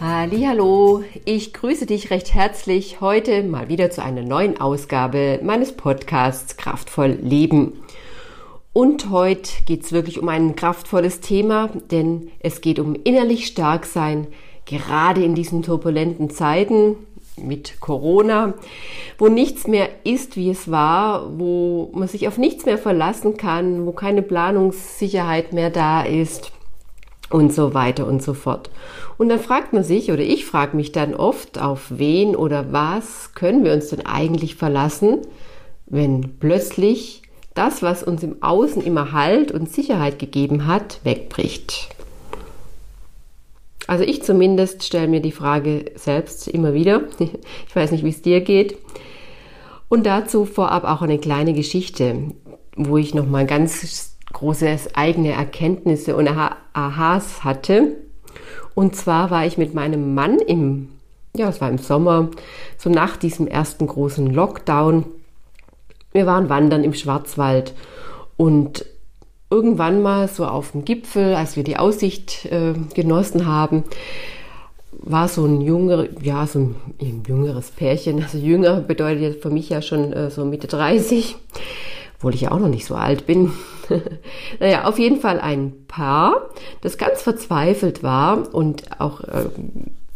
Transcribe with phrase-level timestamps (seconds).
[0.00, 6.56] Hallo, ich grüße dich recht herzlich heute mal wieder zu einer neuen Ausgabe meines Podcasts
[6.56, 7.80] Kraftvoll Leben.
[8.72, 13.86] Und heute geht es wirklich um ein kraftvolles Thema, denn es geht um innerlich stark
[13.86, 14.28] sein,
[14.66, 16.94] gerade in diesen turbulenten Zeiten
[17.36, 18.54] mit Corona,
[19.18, 23.84] wo nichts mehr ist, wie es war, wo man sich auf nichts mehr verlassen kann,
[23.84, 26.52] wo keine Planungssicherheit mehr da ist
[27.30, 28.70] und so weiter und so fort.
[29.18, 33.34] Und dann fragt man sich, oder ich frage mich dann oft, auf wen oder was
[33.34, 35.18] können wir uns denn eigentlich verlassen,
[35.86, 37.22] wenn plötzlich
[37.54, 41.88] das, was uns im Außen immer Halt und Sicherheit gegeben hat, wegbricht.
[43.86, 47.02] Also ich zumindest stelle mir die Frage selbst immer wieder.
[47.68, 48.76] Ich weiß nicht, wie es dir geht.
[49.88, 52.32] Und dazu vorab auch eine kleine Geschichte,
[52.76, 57.96] wo ich noch mal ganz große eigene Erkenntnisse und Aha's hatte.
[58.74, 60.90] Und zwar war ich mit meinem Mann im,
[61.34, 62.30] ja, es war im Sommer,
[62.76, 65.04] so nach diesem ersten großen Lockdown.
[66.12, 67.74] Wir waren wandern im Schwarzwald
[68.36, 68.86] und
[69.50, 73.84] irgendwann mal so auf dem Gipfel, als wir die Aussicht äh, genossen haben,
[74.92, 76.58] war so ein jünger, ja, so
[77.00, 78.22] ein, jüngeres Pärchen.
[78.22, 81.36] Also jünger bedeutet für mich ja schon äh, so Mitte 30
[82.18, 83.52] obwohl ich ja auch noch nicht so alt bin.
[84.60, 86.48] naja, auf jeden Fall ein Paar,
[86.80, 89.46] das ganz verzweifelt war und auch äh,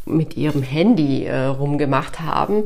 [0.05, 2.65] mit ihrem Handy äh, rumgemacht haben.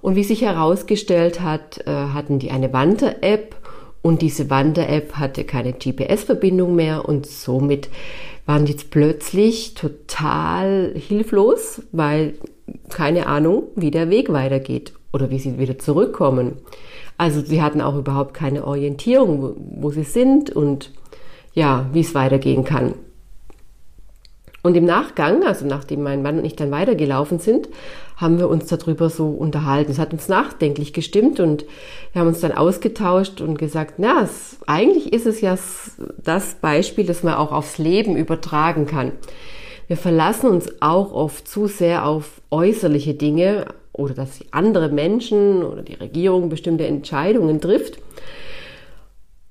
[0.00, 3.54] Und wie sich herausgestellt hat, äh, hatten die eine Wander-App
[4.00, 7.88] und diese Wander-App hatte keine GPS-Verbindung mehr und somit
[8.46, 12.34] waren die jetzt plötzlich total hilflos, weil
[12.88, 16.56] keine Ahnung, wie der Weg weitergeht oder wie sie wieder zurückkommen.
[17.18, 20.90] Also sie hatten auch überhaupt keine Orientierung, wo, wo sie sind und
[21.54, 22.94] ja, wie es weitergehen kann.
[24.62, 27.68] Und im Nachgang, also nachdem mein Mann und ich dann weitergelaufen sind,
[28.16, 29.90] haben wir uns darüber so unterhalten.
[29.90, 31.64] Es hat uns nachdenklich gestimmt und
[32.12, 35.58] wir haben uns dann ausgetauscht und gesagt, na, es, eigentlich ist es ja
[36.22, 39.10] das Beispiel, das man auch aufs Leben übertragen kann.
[39.88, 45.82] Wir verlassen uns auch oft zu sehr auf äußerliche Dinge, oder dass andere Menschen oder
[45.82, 47.98] die Regierung bestimmte Entscheidungen trifft.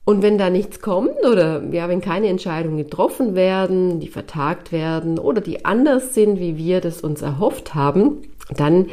[0.03, 5.19] Und wenn da nichts kommt oder ja, wenn keine Entscheidungen getroffen werden, die vertagt werden
[5.19, 8.87] oder die anders sind, wie wir das uns erhofft haben, dann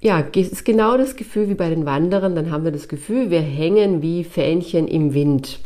[0.00, 3.40] ja, ist genau das Gefühl wie bei den Wanderern, dann haben wir das Gefühl, wir
[3.40, 5.60] hängen wie Fähnchen im Wind.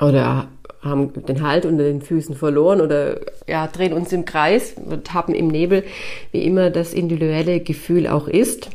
[0.00, 0.48] Oder
[0.82, 5.34] haben den Halt unter den Füßen verloren oder ja, drehen uns im Kreis und haben
[5.34, 5.84] im Nebel,
[6.32, 8.70] wie immer das individuelle Gefühl auch ist.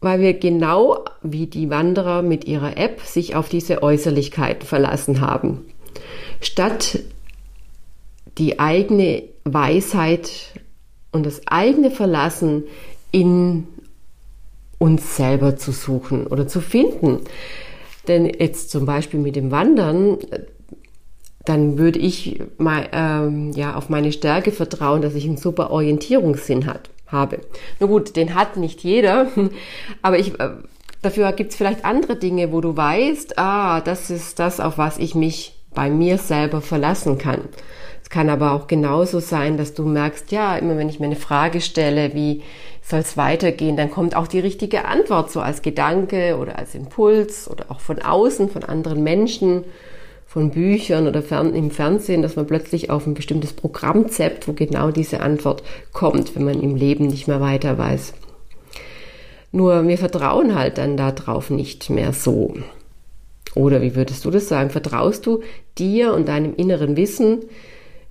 [0.00, 5.64] Weil wir genau wie die Wanderer mit ihrer App sich auf diese Äußerlichkeiten verlassen haben.
[6.40, 7.00] Statt
[8.38, 10.30] die eigene Weisheit
[11.12, 12.64] und das eigene Verlassen
[13.10, 13.66] in
[14.78, 17.20] uns selber zu suchen oder zu finden.
[18.08, 20.18] Denn jetzt zum Beispiel mit dem Wandern,
[21.44, 26.66] dann würde ich mal ähm, ja auf meine Stärke vertrauen, dass ich einen super Orientierungssinn
[26.66, 27.40] hat, habe.
[27.80, 29.28] Na gut, den hat nicht jeder,
[30.02, 30.50] aber ich äh,
[31.02, 34.98] dafür gibt es vielleicht andere Dinge, wo du weißt, ah, das ist das, auf was
[34.98, 37.42] ich mich bei mir selber verlassen kann.
[38.02, 41.16] Es kann aber auch genauso sein, dass du merkst, ja, immer wenn ich mir eine
[41.16, 42.42] Frage stelle, wie
[42.86, 47.50] soll es weitergehen, dann kommt auch die richtige Antwort, so als Gedanke oder als Impuls
[47.50, 49.64] oder auch von außen, von anderen Menschen,
[50.24, 54.52] von Büchern oder fern, im Fernsehen, dass man plötzlich auf ein bestimmtes Programm zappt, wo
[54.52, 58.14] genau diese Antwort kommt, wenn man im Leben nicht mehr weiter weiß.
[59.50, 62.54] Nur wir vertrauen halt dann darauf nicht mehr so.
[63.56, 64.70] Oder wie würdest du das sagen?
[64.70, 65.42] Vertraust du
[65.76, 67.46] dir und deinem inneren Wissen?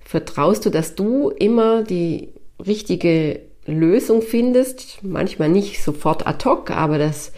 [0.00, 6.98] Vertraust du, dass du immer die richtige Lösung findest, manchmal nicht sofort ad hoc, aber
[6.98, 7.32] dass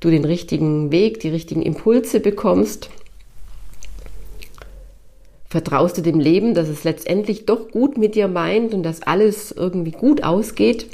[0.00, 2.90] du den richtigen Weg, die richtigen Impulse bekommst.
[5.48, 9.52] Vertraust du dem Leben, dass es letztendlich doch gut mit dir meint und dass alles
[9.52, 10.86] irgendwie gut ausgeht?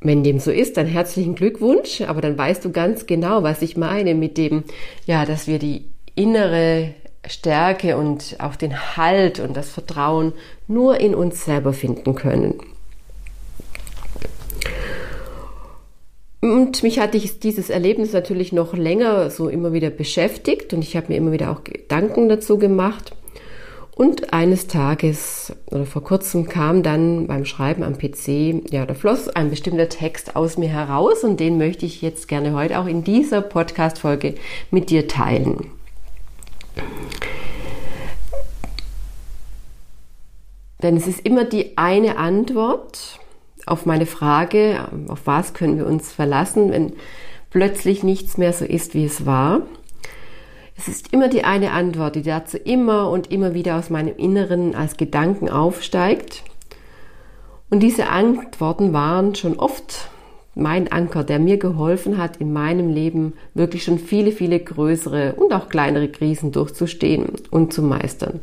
[0.00, 3.76] Wenn dem so ist, dann herzlichen Glückwunsch, aber dann weißt du ganz genau, was ich
[3.76, 4.64] meine mit dem,
[5.06, 5.84] ja, dass wir die
[6.16, 6.94] innere
[7.26, 10.32] Stärke und auch den Halt und das Vertrauen
[10.66, 12.54] nur in uns selber finden können.
[16.40, 21.06] Und mich hat dieses Erlebnis natürlich noch länger so immer wieder beschäftigt und ich habe
[21.08, 23.14] mir immer wieder auch Gedanken dazu gemacht.
[23.94, 29.28] Und eines Tages oder vor kurzem kam dann beim Schreiben am PC, ja, da floss
[29.28, 33.04] ein bestimmter Text aus mir heraus und den möchte ich jetzt gerne heute auch in
[33.04, 34.34] dieser Podcast-Folge
[34.72, 35.70] mit dir teilen.
[40.82, 43.20] Denn es ist immer die eine Antwort
[43.66, 46.94] auf meine Frage, auf was können wir uns verlassen, wenn
[47.50, 49.62] plötzlich nichts mehr so ist, wie es war.
[50.76, 54.74] Es ist immer die eine Antwort, die dazu immer und immer wieder aus meinem Inneren
[54.74, 56.42] als Gedanken aufsteigt.
[57.70, 60.10] Und diese Antworten waren schon oft
[60.54, 65.52] mein Anker, der mir geholfen hat, in meinem Leben wirklich schon viele, viele größere und
[65.52, 68.40] auch kleinere Krisen durchzustehen und zu meistern.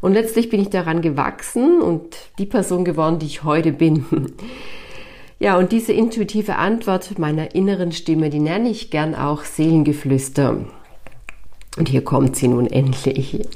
[0.00, 4.04] Und letztlich bin ich daran gewachsen und die Person geworden, die ich heute bin.
[5.40, 10.56] Ja, und diese intuitive Antwort meiner inneren Stimme, die nenne ich gern auch Seelengeflüster.
[11.76, 13.46] Und hier kommt sie nun endlich.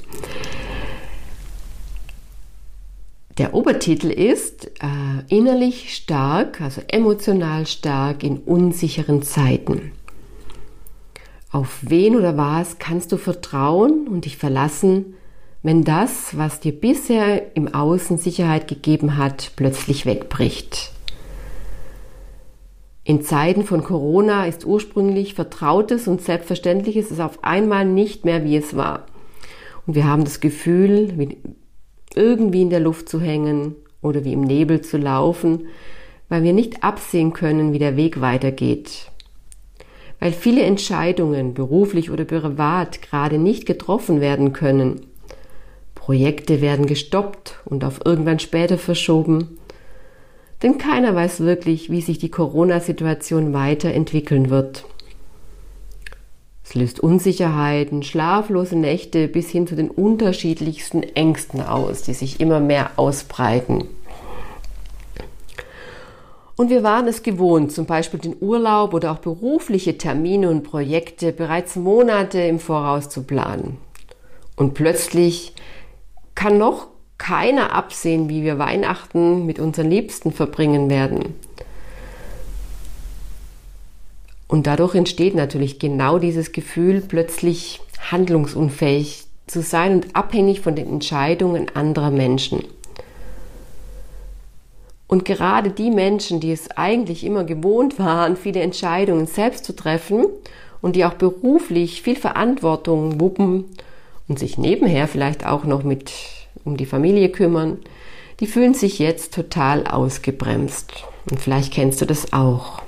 [3.39, 9.91] Der Obertitel ist äh, innerlich stark, also emotional stark in unsicheren Zeiten.
[11.51, 15.15] Auf wen oder was kannst du vertrauen und dich verlassen,
[15.63, 20.91] wenn das, was dir bisher im Außen Sicherheit gegeben hat, plötzlich wegbricht?
[23.03, 28.57] In Zeiten von Corona ist ursprünglich Vertrautes und Selbstverständliches es auf einmal nicht mehr, wie
[28.57, 29.07] es war.
[29.87, 31.17] Und wir haben das Gefühl,
[32.15, 35.67] irgendwie in der Luft zu hängen oder wie im Nebel zu laufen,
[36.29, 39.11] weil wir nicht absehen können, wie der Weg weitergeht.
[40.19, 45.01] Weil viele Entscheidungen, beruflich oder privat, gerade nicht getroffen werden können.
[45.95, 49.57] Projekte werden gestoppt und auf irgendwann später verschoben
[50.63, 54.85] denn keiner weiß wirklich, wie sich die Corona-Situation weiterentwickeln wird.
[56.63, 62.59] Es löst Unsicherheiten, schlaflose Nächte bis hin zu den unterschiedlichsten Ängsten aus, die sich immer
[62.59, 63.85] mehr ausbreiten.
[66.55, 71.31] Und wir waren es gewohnt, zum Beispiel den Urlaub oder auch berufliche Termine und Projekte
[71.31, 73.77] bereits Monate im Voraus zu planen.
[74.55, 75.53] Und plötzlich
[76.35, 76.87] kann noch
[77.17, 81.33] keiner absehen, wie wir Weihnachten mit unseren Liebsten verbringen werden.
[84.53, 90.87] Und dadurch entsteht natürlich genau dieses Gefühl, plötzlich handlungsunfähig zu sein und abhängig von den
[90.87, 92.63] Entscheidungen anderer Menschen.
[95.07, 100.27] Und gerade die Menschen, die es eigentlich immer gewohnt waren, viele Entscheidungen selbst zu treffen
[100.83, 103.65] und die auch beruflich viel Verantwortung wuppen
[104.27, 106.11] und sich nebenher vielleicht auch noch mit
[106.63, 107.79] um die Familie kümmern,
[108.39, 110.91] die fühlen sich jetzt total ausgebremst.
[111.27, 112.83] Und vielleicht kennst du das auch.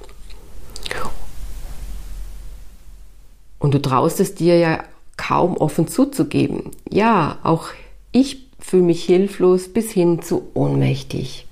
[3.66, 4.84] Und du traust es dir ja
[5.18, 6.70] kaum offen zuzugeben.
[6.88, 7.70] Ja, auch
[8.12, 11.48] ich fühle mich hilflos bis hin zu ohnmächtig.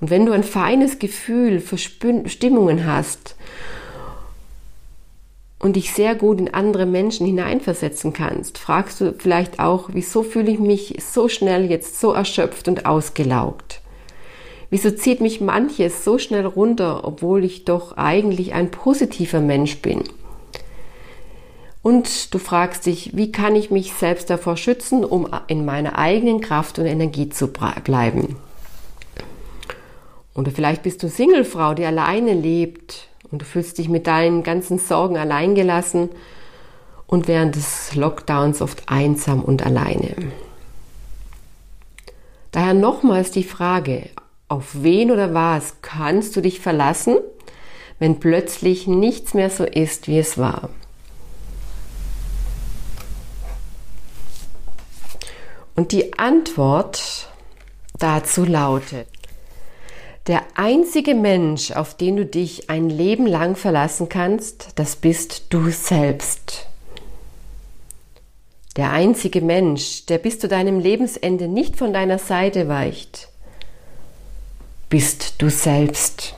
[0.00, 3.34] Und wenn du ein feines Gefühl für Stimmungen hast
[5.58, 10.52] und dich sehr gut in andere Menschen hineinversetzen kannst, fragst du vielleicht auch, wieso fühle
[10.52, 13.80] ich mich so schnell jetzt so erschöpft und ausgelaugt?
[14.70, 20.04] Wieso zieht mich manches so schnell runter, obwohl ich doch eigentlich ein positiver Mensch bin?
[21.88, 26.42] Und du fragst dich, wie kann ich mich selbst davor schützen, um in meiner eigenen
[26.42, 28.36] Kraft und Energie zu bleiben?
[30.34, 34.78] Oder vielleicht bist du Singlefrau, die alleine lebt und du fühlst dich mit deinen ganzen
[34.78, 36.10] Sorgen alleingelassen
[37.06, 40.14] und während des Lockdowns oft einsam und alleine.
[42.52, 44.10] Daher nochmals die Frage,
[44.48, 47.16] auf wen oder was kannst du dich verlassen,
[47.98, 50.68] wenn plötzlich nichts mehr so ist, wie es war?
[55.78, 57.28] Und die Antwort
[58.00, 59.06] dazu lautet,
[60.26, 65.70] der einzige Mensch, auf den du dich ein Leben lang verlassen kannst, das bist du
[65.70, 66.66] selbst.
[68.76, 73.28] Der einzige Mensch, der bis zu deinem Lebensende nicht von deiner Seite weicht,
[74.88, 76.34] bist du selbst.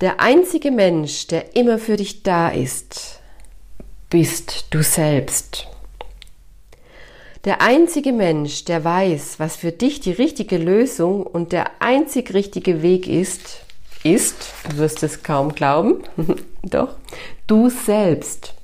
[0.00, 3.20] Der einzige Mensch, der immer für dich da ist,
[4.10, 5.68] bist du selbst.
[7.44, 12.82] Der einzige Mensch, der weiß, was für dich die richtige Lösung und der einzig richtige
[12.82, 13.62] Weg ist,
[14.04, 16.04] ist, du wirst es kaum glauben,
[16.62, 16.94] doch,
[17.48, 18.54] du selbst.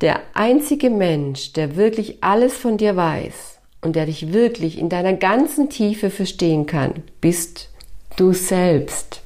[0.00, 5.14] Der einzige Mensch, der wirklich alles von dir weiß und der dich wirklich in deiner
[5.14, 7.68] ganzen Tiefe verstehen kann, bist
[8.16, 9.22] du selbst.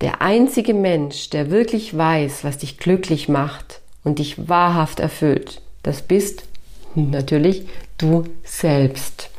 [0.00, 6.02] Der einzige Mensch, der wirklich weiß, was dich glücklich macht und dich wahrhaft erfüllt, das
[6.02, 6.42] bist
[6.96, 7.66] natürlich
[7.96, 9.30] du selbst.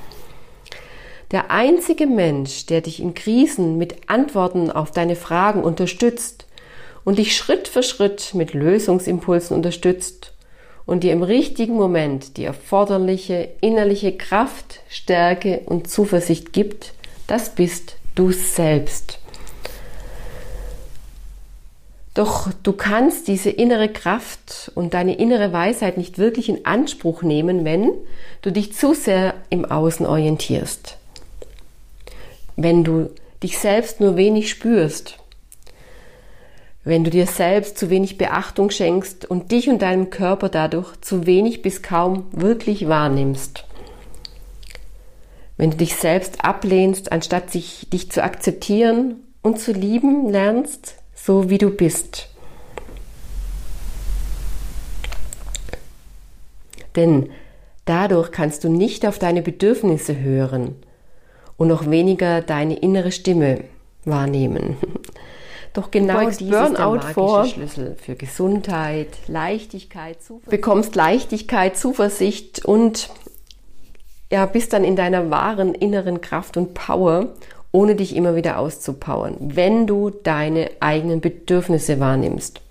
[1.32, 6.46] Der einzige Mensch, der dich in Krisen mit Antworten auf deine Fragen unterstützt
[7.04, 10.34] und dich Schritt für Schritt mit Lösungsimpulsen unterstützt
[10.86, 16.94] und dir im richtigen Moment die erforderliche innerliche Kraft, Stärke und Zuversicht gibt,
[17.28, 19.17] das bist du selbst.
[22.18, 27.64] Doch du kannst diese innere Kraft und deine innere Weisheit nicht wirklich in Anspruch nehmen,
[27.64, 27.92] wenn
[28.42, 30.98] du dich zu sehr im Außen orientierst.
[32.56, 33.12] Wenn du
[33.44, 35.20] dich selbst nur wenig spürst.
[36.84, 41.28] Wenn du dir selbst zu wenig Beachtung schenkst und dich und deinem Körper dadurch zu
[41.28, 43.64] wenig bis kaum wirklich wahrnimmst.
[45.56, 51.50] Wenn du dich selbst ablehnst, anstatt sich, dich zu akzeptieren und zu lieben lernst, so
[51.50, 52.30] wie du bist.
[56.96, 57.30] Denn
[57.86, 60.76] dadurch kannst du nicht auf deine Bedürfnisse hören
[61.58, 63.64] und noch weniger deine innere Stimme
[64.06, 64.78] wahrnehmen.
[65.74, 67.46] Doch genau dieses Burnout ist der vor.
[67.46, 70.50] Schlüssel für Gesundheit, Leichtigkeit, Zuversicht.
[70.50, 73.12] Bekommst Leichtigkeit, Zuversicht und
[74.32, 77.28] ja, bist dann in deiner wahren inneren Kraft und Power
[77.72, 82.62] ohne dich immer wieder auszupowern, wenn du deine eigenen Bedürfnisse wahrnimmst.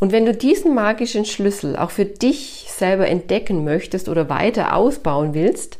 [0.00, 5.34] Und wenn du diesen magischen Schlüssel auch für dich selber entdecken möchtest oder weiter ausbauen
[5.34, 5.78] willst,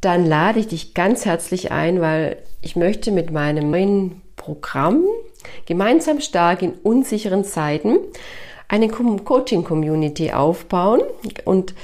[0.00, 5.04] dann lade ich dich ganz herzlich ein, weil ich möchte mit meinem neuen Programm
[5.66, 7.98] gemeinsam stark in unsicheren Zeiten
[8.68, 11.02] eine Coaching-Community aufbauen
[11.44, 11.74] und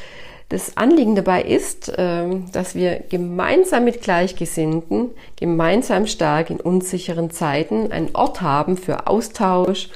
[0.49, 7.93] das Anliegen dabei ist, ähm, dass wir gemeinsam mit Gleichgesinnten, gemeinsam stark in unsicheren Zeiten
[7.93, 9.89] einen Ort haben für Austausch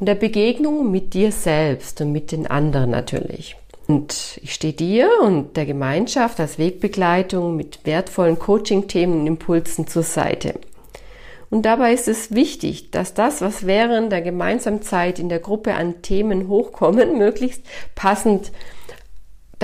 [0.00, 3.56] und der Begegnung mit dir selbst und mit den anderen natürlich.
[3.86, 10.02] Und ich stehe dir und der Gemeinschaft als Wegbegleitung mit wertvollen Coaching-Themen und Impulsen zur
[10.02, 10.54] Seite.
[11.50, 15.74] Und dabei ist es wichtig, dass das, was während der gemeinsamen Zeit in der Gruppe
[15.74, 17.62] an Themen hochkommen, möglichst
[17.94, 18.50] passend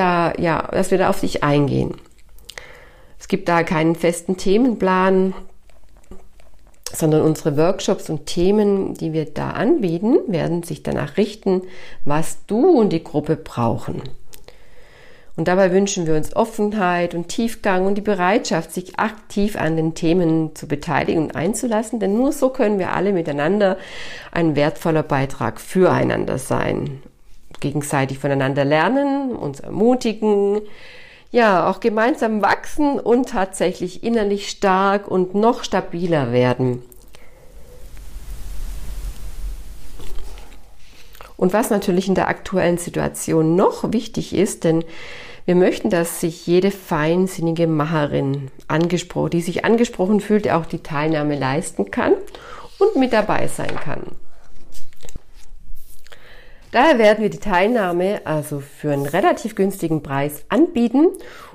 [0.00, 1.95] da, ja, dass wir da auf dich eingehen.
[3.19, 5.35] Es gibt da keinen festen Themenplan,
[6.92, 11.62] sondern unsere Workshops und Themen, die wir da anbieten, werden sich danach richten,
[12.04, 14.02] was du und die Gruppe brauchen.
[15.37, 19.95] Und dabei wünschen wir uns Offenheit und Tiefgang und die Bereitschaft, sich aktiv an den
[19.95, 23.76] Themen zu beteiligen und einzulassen, denn nur so können wir alle miteinander
[24.33, 27.02] ein wertvoller Beitrag füreinander sein
[27.60, 30.60] gegenseitig voneinander lernen, uns ermutigen,
[31.30, 36.82] ja, auch gemeinsam wachsen und tatsächlich innerlich stark und noch stabiler werden.
[41.36, 44.84] Und was natürlich in der aktuellen Situation noch wichtig ist, denn
[45.46, 51.38] wir möchten, dass sich jede feinsinnige Macherin angesprochen, die sich angesprochen fühlt, auch die Teilnahme
[51.38, 52.12] leisten kann
[52.78, 54.02] und mit dabei sein kann.
[56.72, 61.08] Daher werden wir die Teilnahme also für einen relativ günstigen Preis anbieten.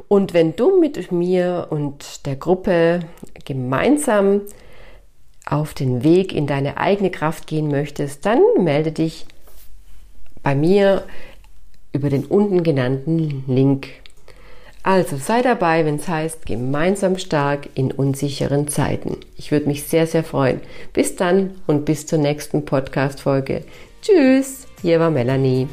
[0.07, 2.99] Und wenn du mit mir und der Gruppe
[3.45, 4.41] gemeinsam
[5.45, 9.25] auf den Weg in deine eigene Kraft gehen möchtest, dann melde dich
[10.43, 11.03] bei mir
[11.93, 13.87] über den unten genannten Link.
[14.83, 19.17] Also sei dabei, wenn es heißt, gemeinsam stark in unsicheren Zeiten.
[19.37, 20.61] Ich würde mich sehr, sehr freuen.
[20.93, 23.63] Bis dann und bis zur nächsten Podcast-Folge.
[24.01, 24.67] Tschüss!
[24.85, 25.67] Hier war Melanie.